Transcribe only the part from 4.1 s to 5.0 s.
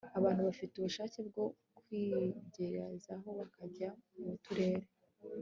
mu turere